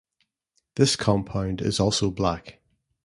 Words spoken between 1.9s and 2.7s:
black.